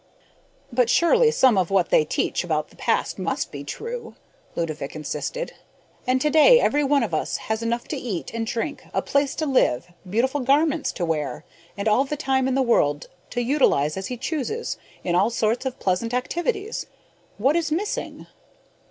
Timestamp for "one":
6.83-7.03